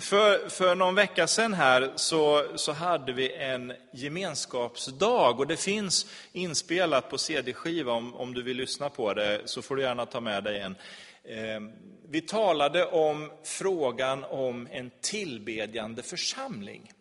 [0.00, 6.06] för, för någon vecka sedan här så, så hade vi en gemenskapsdag och det finns
[6.32, 10.20] inspelat på CD-skiva om, om du vill lyssna på det så får du gärna ta
[10.20, 10.76] med dig en.
[11.24, 11.60] Eh,
[12.08, 16.92] vi talade om frågan om en tillbedjande församling.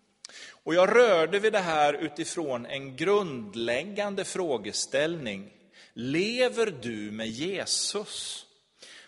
[0.63, 5.51] Och jag rörde vid det här utifrån en grundläggande frågeställning.
[5.93, 8.44] Lever du med Jesus?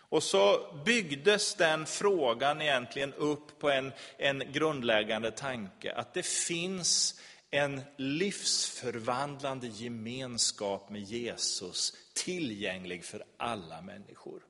[0.09, 7.21] Och så byggdes den frågan egentligen upp på en, en grundläggande tanke, att det finns
[7.51, 14.41] en livsförvandlande gemenskap med Jesus tillgänglig för alla människor.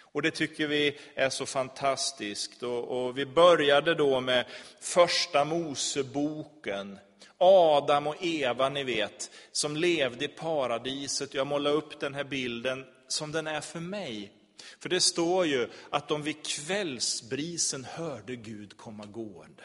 [0.00, 2.62] Och det tycker vi är så fantastiskt.
[2.62, 4.46] Och, och vi började då med
[4.80, 6.98] första Moseboken.
[7.38, 11.34] Adam och Eva, ni vet, som levde i paradiset.
[11.34, 14.32] Jag målar upp den här bilden som den är för mig.
[14.80, 19.64] För det står ju att de vid kvällsbrisen hörde Gud komma gående.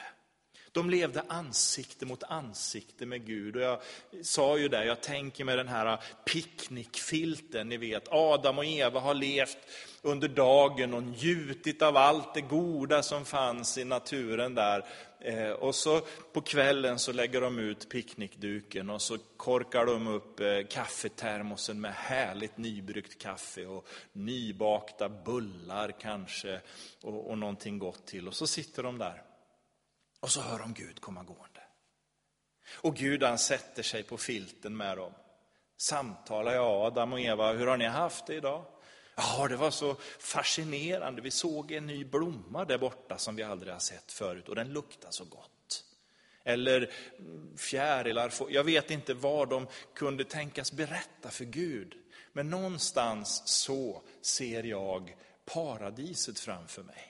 [0.71, 3.55] De levde ansikte mot ansikte med Gud.
[3.55, 3.79] Och jag
[4.21, 8.07] sa ju det, jag tänker mig den här picknickfilten, ni vet.
[8.11, 9.57] Adam och Eva har levt
[10.01, 14.85] under dagen och njutit av allt det goda som fanns i naturen där.
[15.21, 16.01] Eh, och så
[16.33, 21.93] på kvällen så lägger de ut picknickduken och så korkar de upp eh, kaffetermosen med
[21.93, 26.61] härligt nybryggt kaffe och nybakta bullar kanske
[27.01, 28.27] och, och någonting gott till.
[28.27, 29.23] Och så sitter de där
[30.19, 31.61] och så hör de Gud komma gående.
[32.75, 35.13] Och Gud han sätter sig på filten med dem.
[35.77, 38.65] Samtalar jag Adam och Eva, hur har ni haft det idag?
[39.19, 41.21] Ja, det var så fascinerande.
[41.21, 44.73] Vi såg en ny blomma där borta som vi aldrig har sett förut och den
[44.73, 45.83] luktar så gott.
[46.43, 46.91] Eller
[47.57, 51.93] fjärilar, jag vet inte vad de kunde tänkas berätta för Gud.
[52.33, 57.09] Men någonstans så ser jag paradiset framför mig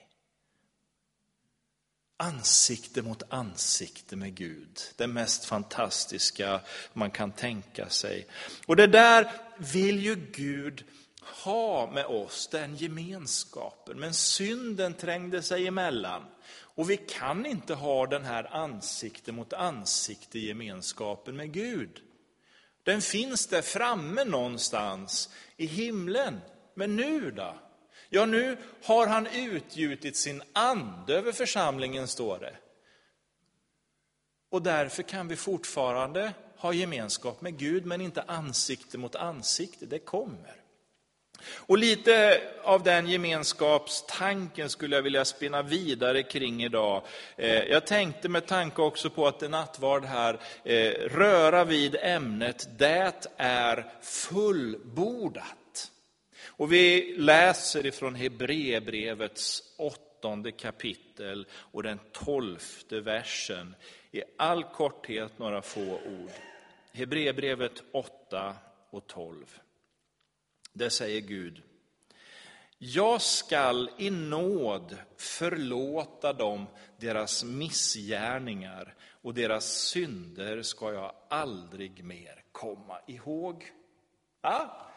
[2.19, 4.79] ansikte mot ansikte med Gud.
[4.95, 6.61] Det mest fantastiska
[6.93, 8.27] man kan tänka sig.
[8.65, 10.83] Och det där vill ju Gud
[11.29, 13.99] ha med oss, den gemenskapen.
[13.99, 16.25] Men synden trängde sig emellan.
[16.51, 22.01] Och vi kan inte ha den här ansikte mot ansikte gemenskapen med Gud.
[22.83, 26.41] Den finns där framme någonstans i himlen.
[26.73, 27.55] Men nu då?
[28.09, 32.55] Ja, nu har han utgjutit sin ande över församlingen, står det.
[34.49, 39.85] Och därför kan vi fortfarande ha gemenskap med Gud, men inte ansikte mot ansikte.
[39.85, 40.58] Det kommer.
[41.45, 47.03] Och lite av den gemenskapstanken skulle jag vilja spinna vidare kring idag.
[47.37, 51.95] Eh, jag tänkte med tanke också på att det är nattvard här, eh, röra vid
[52.01, 55.91] ämnet Det är fullbordat.
[56.47, 63.75] Och vi läser ifrån Hebreerbrevets åttonde kapitel och den tolfte versen.
[64.11, 66.31] I all korthet några få ord.
[66.93, 68.55] Hebreerbrevet 8
[68.89, 69.59] och 12.
[70.73, 71.61] Där säger Gud,
[72.77, 76.65] jag skall i nåd förlåta dem
[76.97, 83.65] deras missgärningar och deras synder ska jag aldrig mer komma ihåg.
[84.41, 84.89] Ja,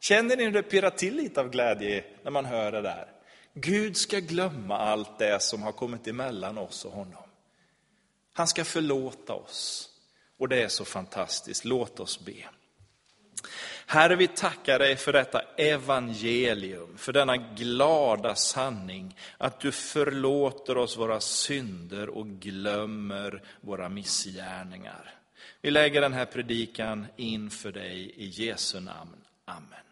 [0.00, 3.12] Känner ni hur det pirrar till lite av glädje när man hör det där?
[3.54, 7.22] Gud ska glömma allt det som har kommit emellan oss och honom.
[8.32, 9.90] Han ska förlåta oss.
[10.38, 11.64] Och det är så fantastiskt.
[11.64, 12.44] Låt oss be.
[13.90, 20.96] Herre, vi tackar dig för detta evangelium, för denna glada sanning, att du förlåter oss
[20.96, 25.14] våra synder och glömmer våra missgärningar.
[25.60, 29.24] Vi lägger den här predikan inför dig i Jesu namn.
[29.44, 29.86] Amen.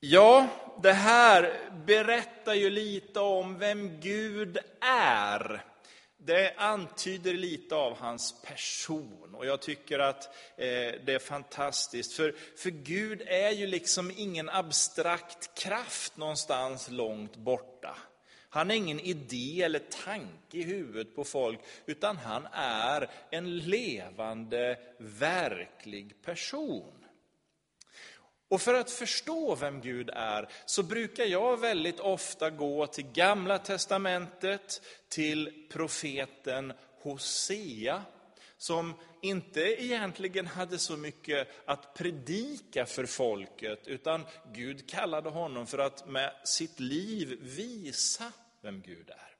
[0.00, 0.48] Ja,
[0.82, 5.71] det här berättar ju lite om vem Gud är.
[6.24, 10.24] Det antyder lite av hans person och jag tycker att
[10.56, 12.12] eh, det är fantastiskt.
[12.12, 17.96] För, för Gud är ju liksom ingen abstrakt kraft någonstans långt borta.
[18.48, 24.78] Han är ingen idé eller tanke i huvudet på folk, utan han är en levande,
[24.98, 27.01] verklig person.
[28.52, 33.58] Och för att förstå vem Gud är så brukar jag väldigt ofta gå till Gamla
[33.58, 36.72] Testamentet, till profeten
[37.02, 38.02] Hosea,
[38.58, 45.78] som inte egentligen hade så mycket att predika för folket, utan Gud kallade honom för
[45.78, 48.32] att med sitt liv visa
[48.62, 49.36] vem Gud är.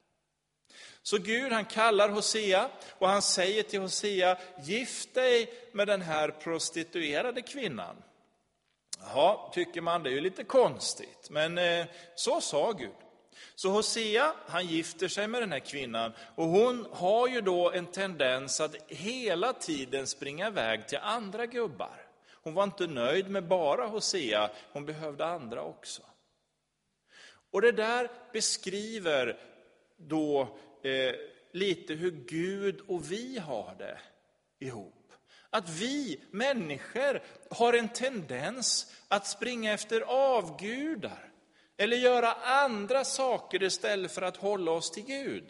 [1.02, 6.28] Så Gud han kallar Hosea och han säger till Hosea, gift dig med den här
[6.28, 7.96] prostituerade kvinnan.
[9.14, 12.90] Ja, tycker man, det är ju lite konstigt, men eh, så sa Gud.
[13.54, 17.86] Så Hosea, han gifter sig med den här kvinnan och hon har ju då en
[17.86, 22.06] tendens att hela tiden springa iväg till andra gubbar.
[22.42, 26.02] Hon var inte nöjd med bara Hosea, hon behövde andra också.
[27.50, 29.38] Och det där beskriver
[29.96, 30.40] då
[30.82, 31.14] eh,
[31.52, 33.98] lite hur Gud och vi har det
[34.58, 35.01] ihop.
[35.54, 41.32] Att vi människor har en tendens att springa efter avgudar.
[41.76, 45.44] Eller göra andra saker istället för att hålla oss till Gud.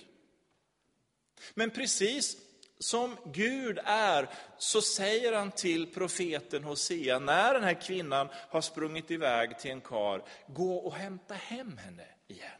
[1.54, 2.36] Men precis
[2.78, 4.28] som Gud är,
[4.58, 9.80] så säger han till profeten Hosea, när den här kvinnan har sprungit iväg till en
[9.80, 12.50] kar, gå och hämta hem henne igen.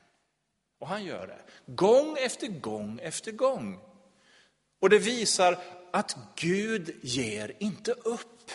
[0.79, 3.81] Och han gör det, gång efter gång efter gång.
[4.81, 5.59] Och det visar
[5.93, 8.51] att Gud ger inte upp.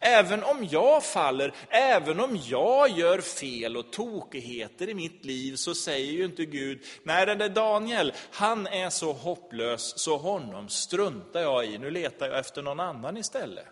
[0.00, 5.74] Även om jag faller, även om jag gör fel och tokigheter i mitt liv, så
[5.74, 11.40] säger ju inte Gud, nej den där Daniel, han är så hopplös så honom struntar
[11.40, 13.66] jag i, nu letar jag efter någon annan istället.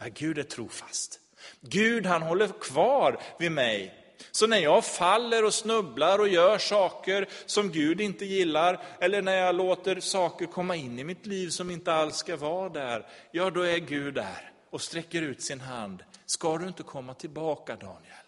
[0.00, 1.20] Nej, Gud är trofast.
[1.60, 4.03] Gud han håller kvar vid mig.
[4.30, 9.36] Så när jag faller och snubblar och gör saker som Gud inte gillar, eller när
[9.36, 13.50] jag låter saker komma in i mitt liv som inte alls ska vara där, ja
[13.50, 16.04] då är Gud där och sträcker ut sin hand.
[16.26, 18.24] Ska du inte komma tillbaka Daniel?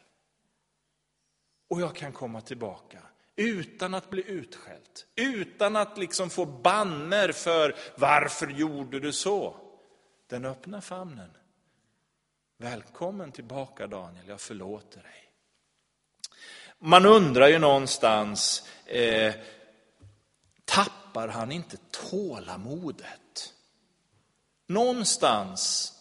[1.70, 2.98] Och jag kan komma tillbaka
[3.36, 4.82] utan att bli utskälld,
[5.16, 9.56] utan att liksom få banner för varför gjorde du så?
[10.26, 11.30] Den öppna famnen.
[12.58, 15.25] Välkommen tillbaka Daniel, jag förlåter dig.
[16.78, 19.34] Man undrar ju någonstans, eh,
[20.64, 21.76] tappar han inte
[22.10, 23.52] tålamodet?
[24.68, 25.92] Någonstans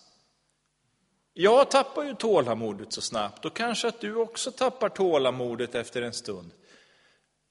[1.37, 6.13] jag tappar ju tålamodet så snabbt och kanske att du också tappar tålamodet efter en
[6.13, 6.51] stund.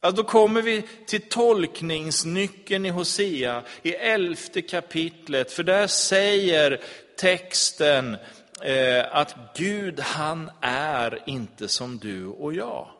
[0.01, 6.81] Alltså då kommer vi till tolkningsnyckeln i Hosea i elfte kapitlet, för där säger
[7.17, 8.17] texten
[8.63, 12.91] eh, att Gud han är inte som du och jag.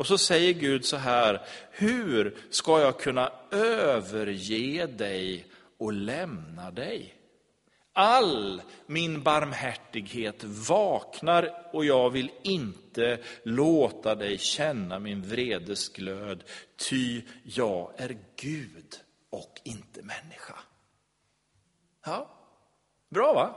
[0.00, 5.46] Och så säger Gud så här, hur ska jag kunna överge dig
[5.78, 7.14] och lämna dig?
[7.92, 16.44] All min barmhärtighet vaknar och jag vill inte låta dig känna min vredesglöd,
[16.90, 18.94] ty jag är Gud
[19.30, 20.56] och inte människa.
[22.04, 22.30] Ja,
[23.08, 23.56] bra va?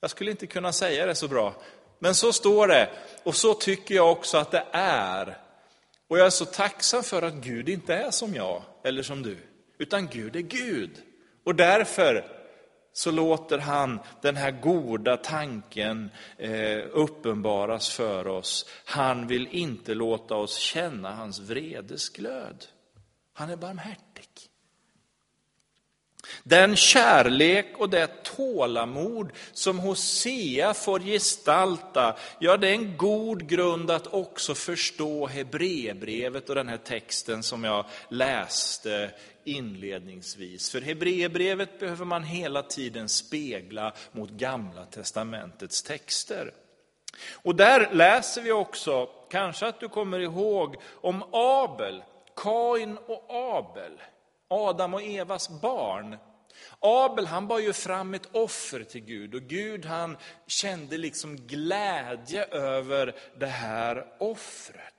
[0.00, 1.54] Jag skulle inte kunna säga det så bra,
[2.02, 2.90] men så står det
[3.22, 5.38] och så tycker jag också att det är.
[6.08, 9.36] Och jag är så tacksam för att Gud inte är som jag eller som du,
[9.78, 10.90] utan Gud är Gud.
[11.44, 12.24] Och därför
[12.92, 18.66] så låter han den här goda tanken eh, uppenbaras för oss.
[18.84, 22.64] Han vill inte låta oss känna hans vredesglöd.
[23.32, 24.11] Han är barmhärtig.
[26.42, 33.90] Den kärlek och det tålamod som Hosea får gestalta, ja det är en god grund
[33.90, 39.10] att också förstå Hebreerbrevet och den här texten som jag läste
[39.44, 40.70] inledningsvis.
[40.70, 46.52] För Hebreerbrevet behöver man hela tiden spegla mot Gamla testamentets texter.
[47.32, 52.02] Och där läser vi också, kanske att du kommer ihåg, om Abel,
[52.36, 53.92] Kain och Abel,
[54.52, 56.16] Adam och Evas barn.
[56.78, 60.16] Abel han bar ju fram ett offer till Gud och Gud han
[60.46, 64.92] kände liksom glädje över det här offret.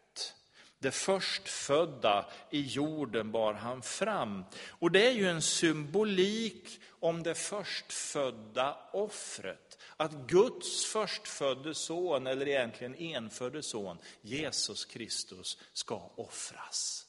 [0.79, 4.45] Det förstfödda i jorden bar han fram.
[4.69, 9.77] Och det är ju en symbolik om det förstfödda offret.
[9.97, 17.05] Att Guds förstfödde son, eller egentligen enfödde son, Jesus Kristus, ska offras.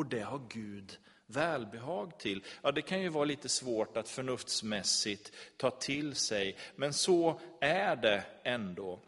[0.00, 2.44] Och det har Gud välbehag till.
[2.62, 7.96] Ja, det kan ju vara lite svårt att förnuftsmässigt ta till sig, men så är
[7.96, 8.98] det ändå.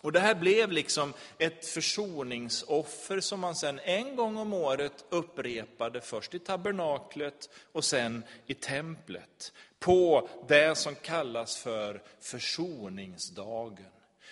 [0.00, 6.00] Och det här blev liksom ett försoningsoffer som man sen en gång om året upprepade,
[6.00, 13.86] först i tabernaklet och sen i templet, på det som kallas för försoningsdagen.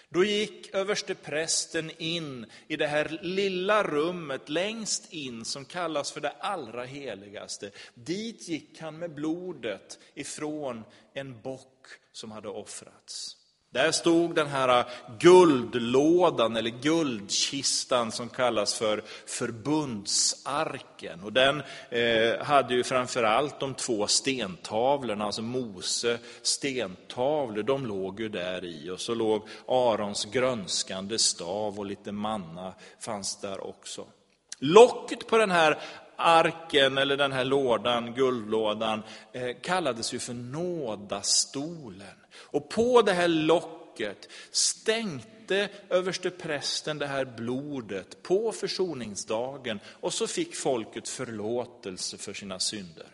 [0.09, 6.31] Då gick översteprästen in i det här lilla rummet längst in som kallas för det
[6.31, 7.71] allra heligaste.
[7.95, 10.85] Dit gick han med blodet ifrån
[11.15, 13.37] en bock som hade offrats.
[13.71, 14.85] Där stod den här
[15.19, 21.21] guldlådan eller guldkistan som kallas för förbundsarken.
[21.21, 28.29] Och den eh, hade ju framförallt de två stentavlorna, alltså Mose stentavlor, de låg ju
[28.29, 28.91] där i.
[28.91, 34.07] Och så låg Arons grönskande stav och lite manna fanns där också.
[34.59, 35.79] Locket på den här
[36.17, 42.17] arken, eller den här lådan, guldlådan, eh, kallades ju för nådastolen.
[42.37, 50.57] Och på det här locket stänkte översteprästen det här blodet på försoningsdagen och så fick
[50.57, 53.07] folket förlåtelse för sina synder.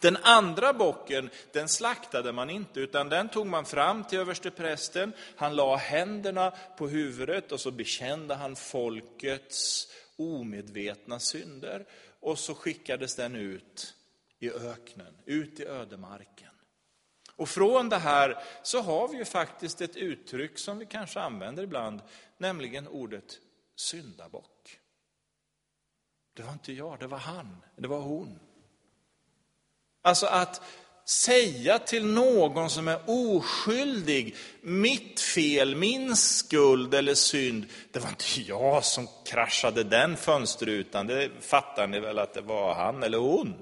[0.00, 5.12] Den andra bocken, den slaktade man inte, utan den tog man fram till översteprästen.
[5.36, 11.86] Han la händerna på huvudet och så bekände han folkets omedvetna synder.
[12.20, 13.94] Och så skickades den ut
[14.38, 16.50] i öknen, ut i ödemarken.
[17.36, 21.62] Och från det här så har vi ju faktiskt ett uttryck som vi kanske använder
[21.62, 22.00] ibland,
[22.38, 23.40] nämligen ordet
[23.76, 24.80] syndabock.
[26.34, 28.38] Det var inte jag, det var han, det var hon.
[30.02, 30.62] Alltså att
[31.04, 38.40] säga till någon som är oskyldig, mitt fel, min skuld eller synd, det var inte
[38.40, 43.54] jag som kraschade den fönsterrutan, det fattar ni väl att det var han eller hon.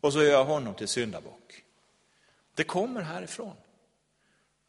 [0.00, 1.64] Och så gör jag honom till syndabock.
[2.54, 3.56] Det kommer härifrån.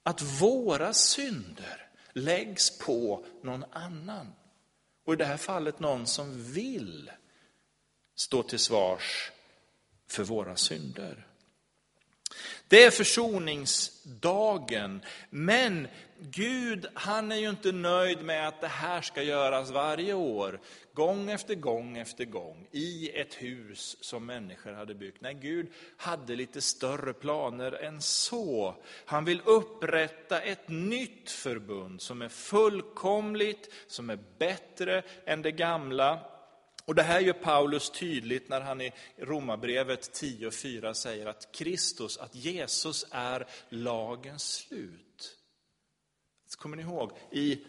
[0.03, 4.33] Att våra synder läggs på någon annan.
[5.05, 7.11] Och i det här fallet någon som vill
[8.15, 9.31] stå till svars
[10.07, 11.27] för våra synder.
[12.67, 15.87] Det är försoningsdagen, men
[16.23, 20.59] Gud han är ju inte nöjd med att det här ska göras varje år,
[20.93, 25.21] gång efter gång efter gång, i ett hus som människor hade byggt.
[25.21, 28.75] Nej, Gud hade lite större planer än så.
[29.05, 36.19] Han vill upprätta ett nytt förbund som är fullkomligt, som är bättre än det gamla.
[36.85, 42.35] Och det här gör Paulus tydligt när han i Romarbrevet 10.4 säger att Kristus, att
[42.35, 45.37] Jesus är lagens slut.
[46.47, 47.11] Så kommer ni ihåg?
[47.31, 47.59] I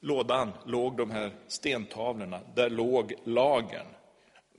[0.00, 3.86] lådan låg de här stentavlorna, där låg lagen.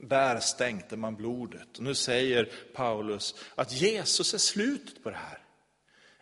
[0.00, 1.78] Där stänkte man blodet.
[1.78, 5.38] Och nu säger Paulus att Jesus är slutet på det här.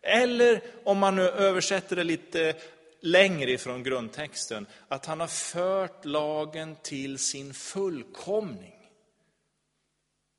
[0.03, 2.55] Eller om man nu översätter det lite
[3.01, 8.79] längre ifrån grundtexten, att han har fört lagen till sin fullkomning.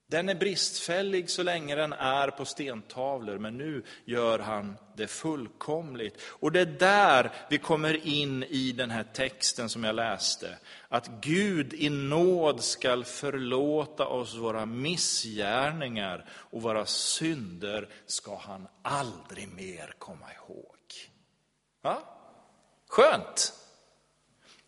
[0.09, 6.21] Den är bristfällig så länge den är på stentavlor, men nu gör han det fullkomligt.
[6.23, 10.57] Och det är där vi kommer in i den här texten som jag läste.
[10.87, 19.47] Att Gud i nåd skall förlåta oss våra missgärningar och våra synder ska han aldrig
[19.53, 20.77] mer komma ihåg.
[21.81, 22.18] Ja?
[22.89, 23.53] Skönt!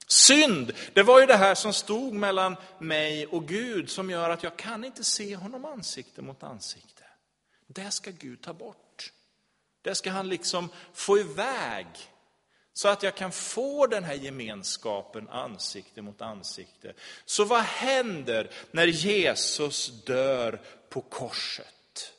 [0.08, 4.44] Synd, det var ju det här som stod mellan mig och Gud som gör att
[4.44, 7.04] jag kan inte se honom ansikte mot ansikte.
[7.68, 9.13] Det ska Gud ta bort.
[9.82, 11.88] Det ska han liksom få iväg.
[12.74, 16.94] Så att jag kan få den här gemenskapen ansikte mot ansikte.
[17.25, 22.13] Så vad händer när Jesus dör på korset?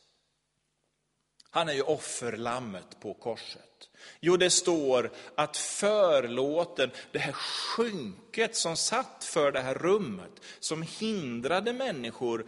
[1.50, 3.90] Han är ju offerlammet på korset.
[4.20, 10.30] Jo, det står att förlåten, det här skynket som satt för det här rummet,
[10.60, 12.46] som hindrade människor.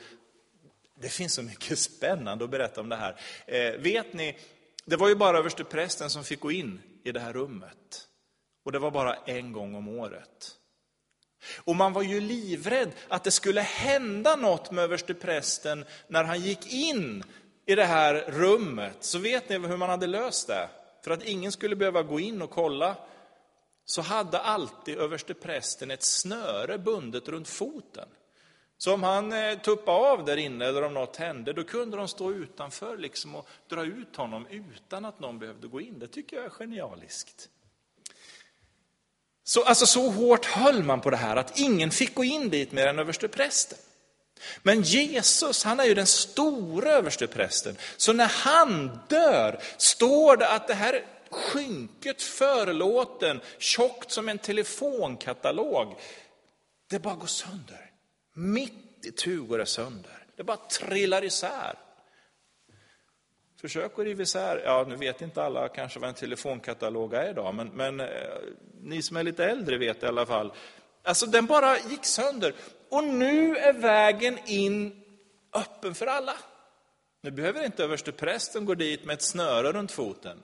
[1.00, 3.20] Det finns så mycket spännande att berätta om det här.
[3.46, 4.38] Eh, vet ni,
[4.84, 8.08] det var ju bara översteprästen som fick gå in i det här rummet.
[8.64, 10.58] Och det var bara en gång om året.
[11.56, 16.73] Och man var ju livrädd att det skulle hända något med översteprästen när han gick
[16.73, 17.25] in
[17.66, 18.96] i det här rummet.
[19.00, 20.68] Så vet ni hur man hade löst det?
[21.04, 22.96] För att ingen skulle behöva gå in och kolla,
[23.84, 28.08] så hade alltid översteprästen ett snöre bundet runt foten.
[28.78, 32.08] Så om han eh, tuppade av där inne eller om något hände, då kunde de
[32.08, 35.99] stå utanför liksom och dra ut honom utan att någon behövde gå in.
[35.99, 37.49] Det tycker jag är genialiskt.
[39.44, 42.73] Så, alltså, så hårt höll man på det här att ingen fick gå in dit
[42.73, 43.78] mer än översteprästen.
[44.62, 47.76] Men Jesus, han är ju den stora översteprästen.
[47.96, 55.94] Så när han dör, står det att det här skynket, förlåten, tjockt som en telefonkatalog,
[56.90, 57.90] det bara går sönder.
[58.34, 60.26] Mitt i tu går det sönder.
[60.36, 61.78] Det bara trillar isär.
[63.60, 67.54] Försök att riva isär, ja nu vet inte alla kanske vad en telefonkatalog är idag,
[67.54, 68.06] men, men eh,
[68.82, 70.52] ni som är lite äldre vet i alla fall.
[71.02, 72.54] Alltså den bara gick sönder.
[72.94, 75.04] Och nu är vägen in
[75.52, 76.36] öppen för alla.
[77.20, 80.42] Nu behöver inte översteprästen gå dit med ett snöre runt foten.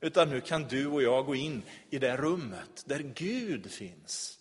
[0.00, 4.38] Utan nu kan du och jag gå in i det rummet där Gud finns.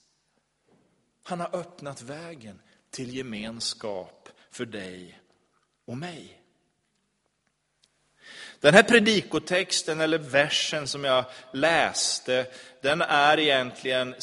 [1.23, 5.19] Han har öppnat vägen till gemenskap för dig
[5.85, 6.41] och mig.
[8.59, 12.45] Den här predikotexten eller versen som jag läste,
[12.81, 14.15] den är egentligen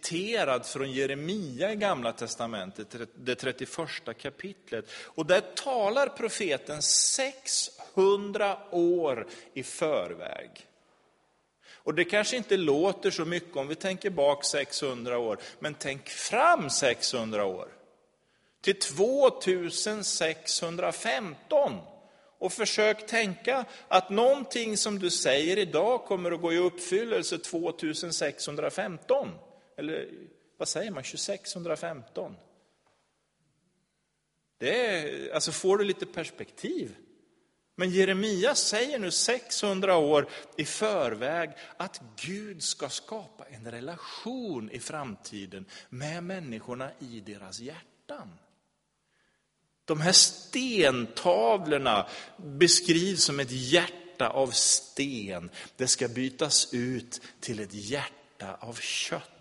[0.00, 3.78] citerad från Jeremia i Gamla Testamentet, det 31
[4.18, 4.84] kapitlet.
[4.92, 10.50] Och där talar profeten 600 år i förväg.
[11.82, 16.08] Och det kanske inte låter så mycket om vi tänker bak 600 år, men tänk
[16.08, 17.68] fram 600 år.
[18.62, 21.72] Till 2615.
[22.38, 29.28] Och försök tänka att någonting som du säger idag kommer att gå i uppfyllelse 2615.
[29.80, 30.08] Eller
[30.56, 32.36] vad säger man, 2615?
[34.58, 36.96] Det är, alltså får du lite perspektiv.
[37.76, 44.80] Men Jeremia säger nu 600 år i förväg att Gud ska skapa en relation i
[44.80, 48.38] framtiden med människorna i deras hjärtan.
[49.84, 55.50] De här stentavlorna beskrivs som ett hjärta av sten.
[55.76, 59.39] Det ska bytas ut till ett hjärta av kött,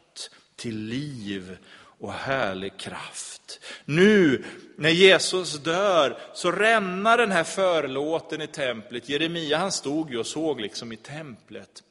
[0.59, 1.57] till liv
[1.99, 3.59] och härlig kraft.
[3.85, 4.43] Nu
[4.75, 9.09] när Jesus dör så rämnar den här förlåten i templet.
[9.09, 11.83] Jeremia han stod ju och såg liksom i templet.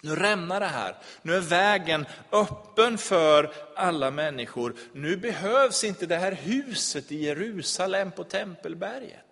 [0.00, 0.96] Nu rämnar det här.
[1.22, 4.74] Nu är vägen öppen för alla människor.
[4.92, 9.25] Nu behövs inte det här huset i Jerusalem på Tempelberget.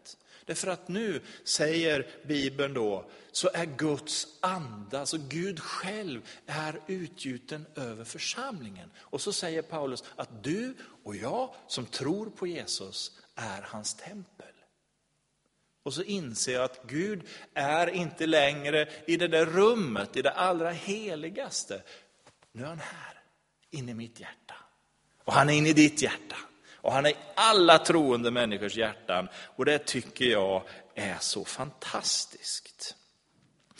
[0.44, 7.66] Därför att nu, säger Bibeln då, så är Guds anda, alltså Gud själv, är utgjuten
[7.74, 8.90] över församlingen.
[8.98, 10.74] Och så säger Paulus att du
[11.04, 14.46] och jag som tror på Jesus är hans tempel.
[15.82, 17.22] Och så inser jag att Gud
[17.54, 21.82] är inte längre i det där rummet, i det allra heligaste.
[22.52, 23.20] Nu är han här,
[23.70, 24.54] inne i mitt hjärta.
[25.24, 26.36] Och han är inne i ditt hjärta.
[26.84, 29.28] Och han är i alla troende människors hjärtan.
[29.56, 30.62] Och det tycker jag
[30.94, 32.96] är så fantastiskt.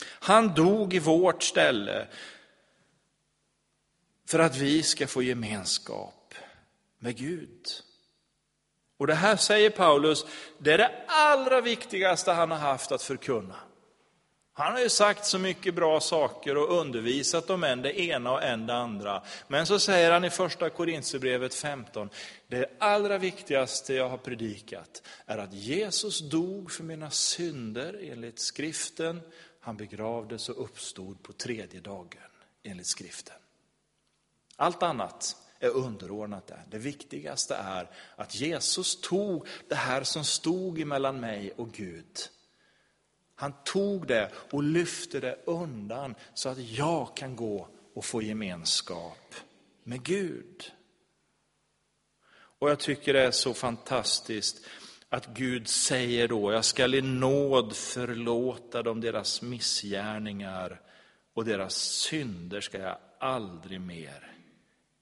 [0.05, 2.07] Han dog i vårt ställe
[4.29, 6.35] för att vi ska få gemenskap
[6.99, 7.67] med Gud.
[8.99, 10.27] Och det här säger Paulus,
[10.59, 13.57] det är det allra viktigaste han har haft att förkunna.
[14.57, 18.43] Han har ju sagt så mycket bra saker och undervisat om än det ena och
[18.43, 19.23] än det andra.
[19.49, 22.11] Men så säger han i första Korintierbrevet 15,
[22.49, 29.21] det allra viktigaste jag har predikat är att Jesus dog för mina synder enligt skriften.
[29.61, 32.31] Han begravdes och uppstod på tredje dagen
[32.63, 33.37] enligt skriften.
[34.57, 36.61] Allt annat är underordnat det.
[36.71, 42.29] Det viktigaste är att Jesus tog det här som stod emellan mig och Gud.
[43.35, 49.35] Han tog det och lyfte det undan så att jag kan gå och få gemenskap
[49.85, 50.73] med Gud.
[52.59, 54.67] Och jag tycker det är så fantastiskt
[55.09, 60.81] att Gud säger då, jag skall i nåd förlåta dem deras missgärningar
[61.35, 64.33] och deras synder ska jag aldrig mer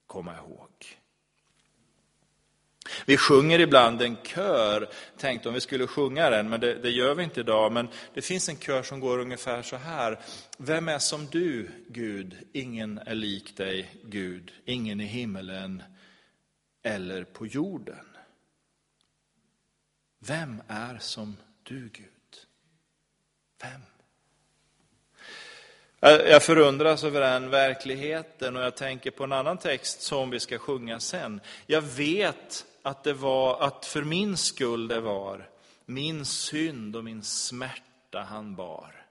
[0.06, 1.01] komma ihåg.
[3.06, 7.14] Vi sjunger ibland en kör, tänkte om vi skulle sjunga den, men det, det, gör
[7.14, 7.72] vi inte idag.
[7.72, 10.18] Men det finns en kör som går ungefär så här.
[10.58, 12.36] Vem är som du, Gud?
[12.52, 14.52] Ingen är lik dig, Gud.
[14.64, 15.82] Ingen i himmelen
[16.82, 18.06] eller på jorden.
[20.18, 22.06] Vem är som du, Gud?
[23.62, 23.80] Vem?
[26.04, 30.58] Jag förundras över den verkligheten och jag tänker på en annan text som vi ska
[30.58, 31.40] sjunga sen.
[31.66, 35.50] Jag vet att det var, att för min skull det var,
[35.84, 39.06] min synd och min smärta han bar.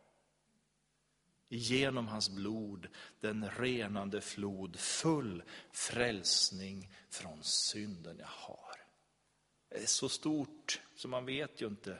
[1.50, 2.88] Genom hans blod,
[3.20, 8.76] den renande flod, full frälsning från synden jag har.
[9.70, 11.98] Det är så stort så man vet ju inte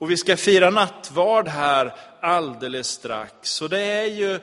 [0.00, 3.50] och vi ska fira nattvard här alldeles strax.
[3.50, 4.40] Så det är ju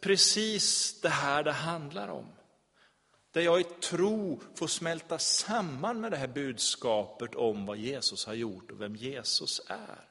[0.00, 2.26] precis det här det handlar om.
[3.32, 8.34] Där jag i tro får smälta samman med det här budskapet om vad Jesus har
[8.34, 10.08] gjort och vem Jesus är.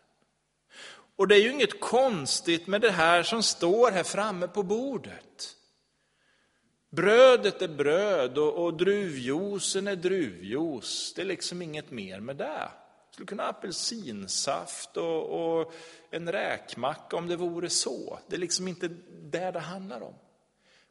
[1.16, 5.58] Och det är ju inget konstigt med det här som står här framme på bordet.
[6.90, 11.14] Brödet är bröd och, och druvjuicen är druvjuice.
[11.16, 12.72] Det är liksom inget mer med det
[13.12, 15.74] skulle kunna ha apelsinsaft och, och,
[16.10, 18.20] en räkmacka om det vore så.
[18.28, 18.88] Det är liksom inte
[19.22, 20.14] det det handlar om.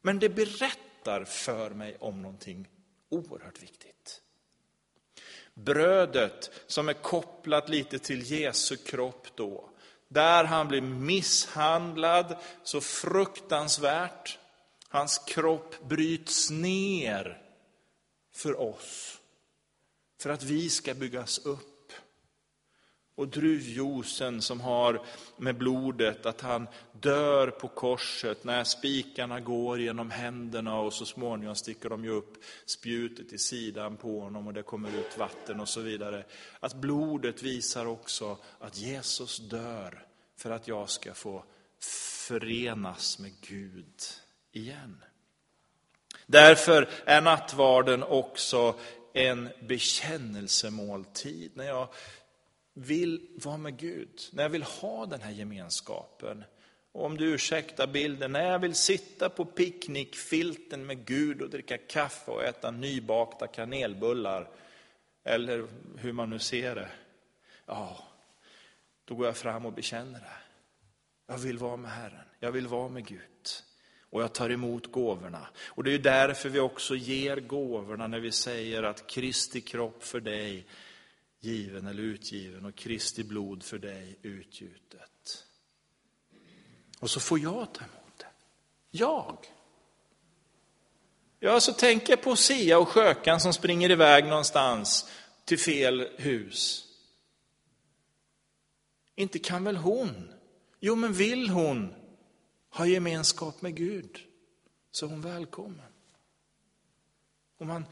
[0.02, 0.89] Men det berättar
[1.24, 2.68] för mig om någonting
[3.08, 4.22] oerhört viktigt.
[5.54, 9.70] Brödet som är kopplat lite till Jesu kropp då,
[10.08, 14.38] där han blir misshandlad så fruktansvärt.
[14.88, 17.42] Hans kropp bryts ner
[18.32, 19.18] för oss,
[20.20, 21.79] för att vi ska byggas upp.
[23.20, 25.02] Och druvjuicen som har
[25.36, 31.54] med blodet, att han dör på korset när spikarna går genom händerna och så småningom
[31.54, 32.34] sticker de ju upp
[32.66, 36.24] spjutet i sidan på honom och det kommer ut vatten och så vidare.
[36.60, 40.06] Att blodet visar också att Jesus dör
[40.36, 41.44] för att jag ska få
[42.28, 44.00] förenas med Gud
[44.52, 45.02] igen.
[46.26, 48.74] Därför är nattvarden också
[49.12, 51.50] en bekännelsemåltid.
[51.54, 51.88] När jag
[52.74, 56.44] vill vara med Gud, när jag vill ha den här gemenskapen.
[56.92, 61.78] Och om du ursäktar bilden, när jag vill sitta på picknickfilten med Gud och dricka
[61.78, 64.48] kaffe och äta nybakta kanelbullar,
[65.24, 65.66] eller
[65.98, 66.88] hur man nu ser det.
[67.66, 68.04] Ja,
[69.04, 70.36] då går jag fram och bekänner det.
[71.26, 73.20] Jag vill vara med Herren, jag vill vara med Gud.
[74.10, 75.48] Och jag tar emot gåvorna.
[75.66, 80.20] Och det är därför vi också ger gåvorna när vi säger att Kristi kropp för
[80.20, 80.66] dig
[81.40, 85.46] given eller utgiven och Kristi blod för dig utgjutet.
[86.98, 88.26] Och så får jag ta emot det.
[88.90, 89.36] Jag.
[91.38, 95.10] Ja, så tänker jag på Sia och skökan som springer iväg någonstans
[95.44, 96.86] till fel hus.
[99.14, 100.32] Inte kan väl hon?
[100.80, 101.94] Jo, men vill hon
[102.70, 104.18] ha gemenskap med Gud
[104.90, 105.92] så är hon välkommen.
[107.58, 107.84] Och man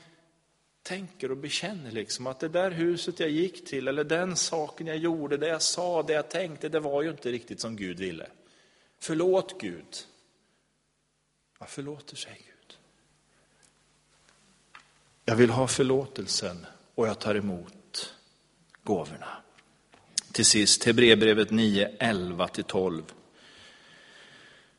[0.88, 4.96] tänker och bekänner liksom att det där huset jag gick till, eller den saken jag
[4.96, 8.26] gjorde, det jag sa, det jag tänkte, det var ju inte riktigt som Gud ville.
[8.98, 9.96] Förlåt Gud.
[11.58, 12.76] Vad förlåter sig Gud.
[15.24, 18.14] Jag vill ha förlåtelsen och jag tar emot
[18.82, 19.28] gåvorna.
[20.32, 23.02] Till sist, Hebreerbrevet 9, 11-12.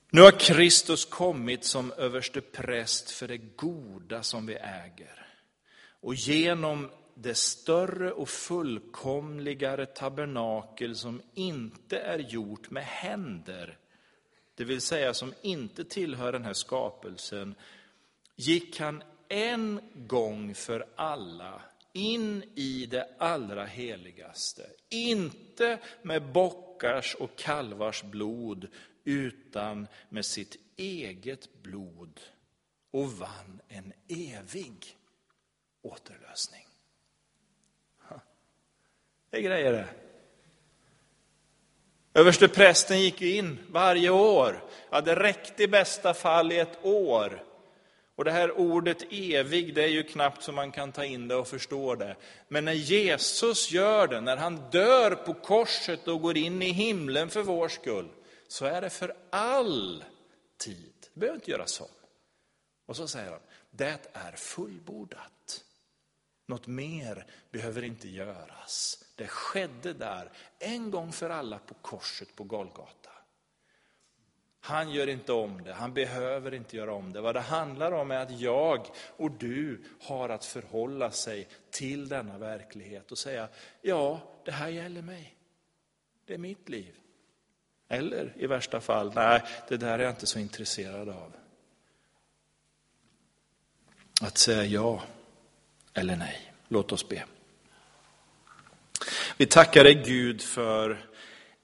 [0.10, 5.29] Nu har Kristus kommit som överste präst för det goda som vi äger.
[6.02, 13.78] Och genom det större och fullkomligare tabernakel som inte är gjort med händer,
[14.56, 17.56] det vill säga som inte tillhör den här skapelsen,
[18.36, 21.62] gick han en gång för alla
[21.94, 24.70] in i det allra heligaste.
[24.90, 28.68] Inte med bockars och kalvars blod,
[29.04, 32.20] utan med sitt eget blod
[32.92, 34.99] och vann en evig
[35.82, 36.66] återlösning.
[39.30, 39.88] Det är grejer det.
[42.14, 44.64] Överste prästen gick in varje år.
[44.90, 47.44] Ja, det räckte i bästa fall i ett år.
[48.16, 51.36] Och det här ordet evig, det är ju knappt så man kan ta in det
[51.36, 52.16] och förstå det.
[52.48, 57.30] Men när Jesus gör det, när han dör på korset och går in i himlen
[57.30, 58.10] för vår skull,
[58.48, 60.04] så är det för all
[60.58, 60.94] tid.
[61.14, 61.88] Det behöver inte göras om.
[62.86, 63.40] Och så säger han,
[63.72, 65.64] det är fullbordat.
[66.50, 69.04] Något mer behöver inte göras.
[69.16, 73.10] Det skedde där en gång för alla på korset på Golgata.
[74.60, 77.22] Han gör inte om det, han behöver inte göra om det.
[77.22, 82.38] Vad det handlar om är att jag och du har att förhålla sig till denna
[82.38, 83.50] verklighet och säga,
[83.82, 85.36] ja, det här gäller mig.
[86.26, 86.96] Det är mitt liv.
[87.88, 91.34] Eller i värsta fall, nej, det där är jag inte så intresserad av.
[94.22, 95.04] Att säga ja
[96.00, 96.54] eller nej.
[96.68, 97.26] Låt oss be.
[99.38, 101.10] Vi tackar dig Gud för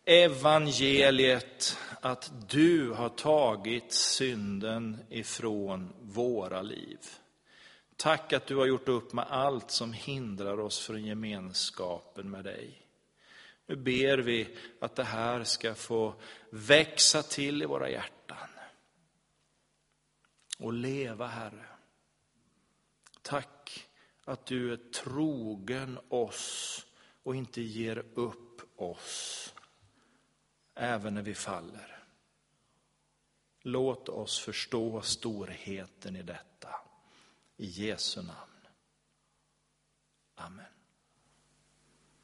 [0.05, 6.99] evangeliet, att du har tagit synden ifrån våra liv.
[7.95, 12.81] Tack att du har gjort upp med allt som hindrar oss från gemenskapen med dig.
[13.67, 14.47] Nu ber vi
[14.79, 16.13] att det här ska få
[16.49, 18.49] växa till i våra hjärtan
[20.57, 21.65] och leva, Herre.
[23.21, 23.84] Tack
[24.25, 26.85] att du är trogen oss
[27.23, 29.53] och inte ger upp oss,
[30.75, 32.03] även när vi faller.
[33.61, 36.69] Låt oss förstå storheten i detta.
[37.57, 38.67] I Jesu namn.
[40.35, 40.74] Amen.